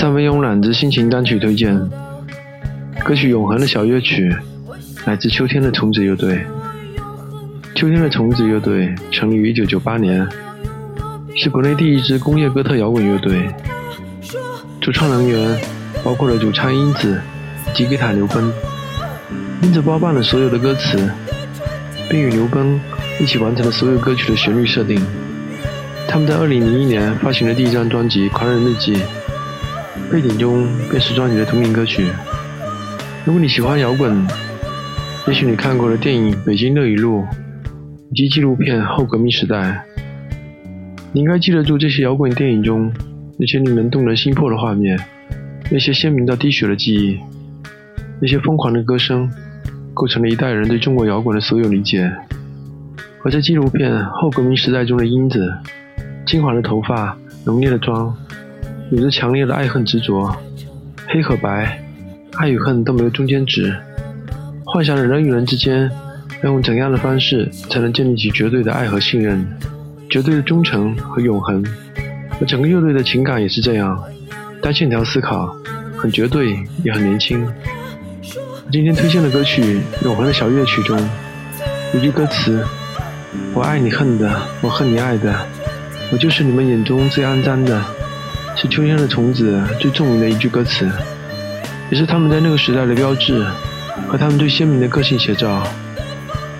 [0.00, 1.78] 三分慵懒之心情单曲推荐，
[3.04, 4.30] 歌曲《永恒的小乐曲》
[5.04, 6.42] 来自秋天的虫子乐队。
[7.74, 10.26] 秋天的虫子乐队成立于1998年，
[11.36, 13.46] 是国内第一支工业哥特摇滚乐队。
[14.80, 15.60] 主创人员
[16.02, 17.20] 包括了主唱英子
[17.74, 18.50] 及吉他刘奔。
[19.60, 21.10] 英子包办了所有的歌词，
[22.08, 22.80] 并与刘奔
[23.20, 24.98] 一起完成了所有歌曲的旋律设定。
[26.08, 28.94] 他们在2001年发行了第一张专辑《狂人日记》。
[30.10, 32.04] 背景中便是专辑的同名歌曲。
[33.24, 34.26] 如果你喜欢摇滚，
[35.28, 37.22] 也许你看过了电影《北京乐语录》
[38.10, 39.56] 以及纪录片《后革命时代》，
[41.12, 42.92] 你应该记得住这些摇滚电影中
[43.38, 44.98] 那些令人动人心魄的画面，
[45.70, 47.20] 那些鲜明到滴血的记忆，
[48.20, 49.30] 那些疯狂的歌声，
[49.94, 52.10] 构成了一代人对中国摇滚的所有理解。
[53.22, 55.54] 而在纪录片《后革命时代》中的英子，
[56.26, 58.12] 金黄的头发，浓烈的妆。
[58.90, 60.36] 有着强烈的爱恨执着，
[61.06, 61.80] 黑和白，
[62.34, 63.72] 爱与恨都没有中间值。
[64.64, 65.88] 幻想着人与人之间
[66.42, 69.46] 要用怎样的方式才能建立起绝对的爱和信任，
[70.08, 71.64] 绝对的忠诚和永恒。
[72.40, 73.96] 而整个乐队的情感也是这样，
[74.60, 75.54] 单线条思考，
[75.96, 77.46] 很绝对，也很年轻。
[78.72, 80.98] 今天推荐的歌曲《永恒的小乐曲》中，
[81.94, 82.64] 有句歌词
[83.54, 85.46] ：“我爱你恨的，我恨你爱的，
[86.12, 87.80] 我就是你们眼中最肮脏的。”
[88.62, 90.86] 是秋天的虫子最著名的一句歌词，
[91.90, 93.42] 也是他们在那个时代的标志，
[94.06, 95.66] 和他们最鲜明的个性写照。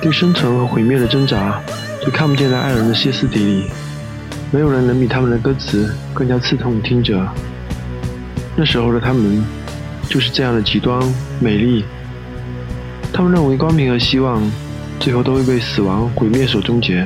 [0.00, 1.60] 对生存和毁灭的挣扎，
[2.00, 3.64] 对看不见的爱人的歇斯底里，
[4.52, 7.26] 没有人能比他们的歌词更加刺痛听者。
[8.54, 9.44] 那时候的他们，
[10.08, 11.02] 就是这样的极端
[11.40, 11.84] 美丽。
[13.12, 14.40] 他们认为光明和希望，
[15.00, 17.04] 最后都会被死亡毁灭所终结。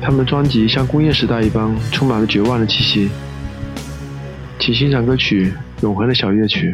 [0.00, 3.10] 他们的专辑像工业时代一般，充满了绝望的气息。
[4.58, 5.52] 请欣赏歌曲
[5.82, 6.72] 《永恒的小夜曲》。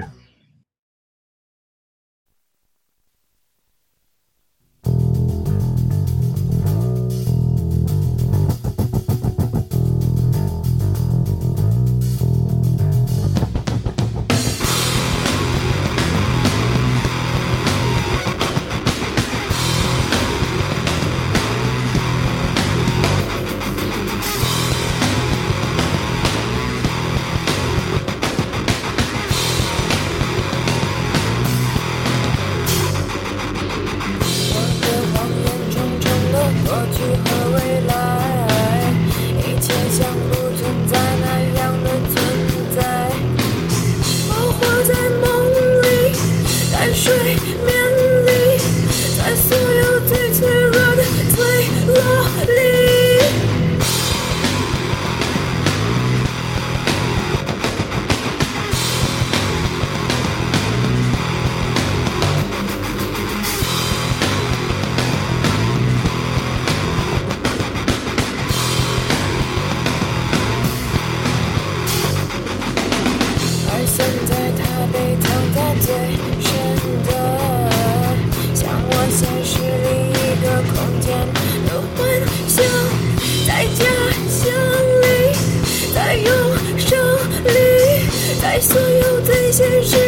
[74.93, 75.89] 被藏在最
[76.41, 76.51] 深
[77.07, 77.11] 的，
[78.55, 81.09] 像我现实另一个空间
[81.67, 81.99] 的幻
[82.47, 82.63] 想，
[83.47, 83.81] 在家
[84.29, 84.41] 乡
[85.03, 85.05] 里，
[85.94, 86.29] 在忧
[86.77, 86.91] 伤
[87.44, 87.56] 里，
[88.43, 90.01] 在所有最现实。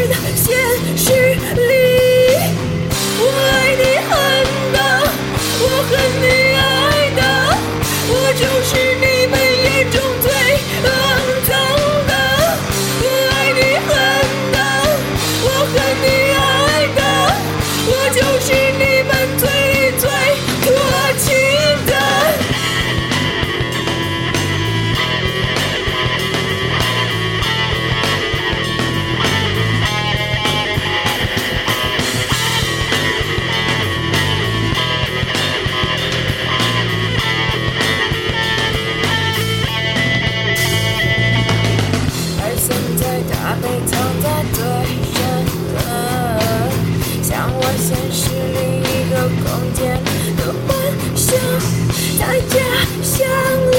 [53.03, 53.27] 想
[53.71, 53.77] 你，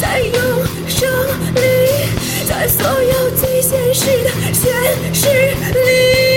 [0.00, 0.32] 在永
[0.88, 1.08] 生
[1.54, 1.60] 里，
[2.48, 4.70] 在所有最现实的现
[5.14, 6.31] 实里，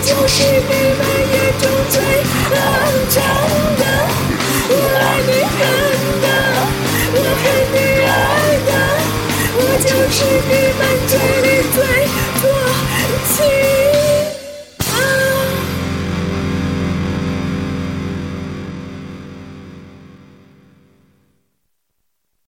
[0.00, 1.00] 就是你们
[1.32, 2.56] 眼中最肮
[3.08, 3.16] 脏
[3.78, 3.82] 的。
[4.70, 5.58] 我爱你恨
[6.22, 6.26] 的，
[7.14, 8.10] 我恨你爱
[8.66, 8.70] 的，
[9.56, 10.16] 我就是
[10.48, 10.97] 你们。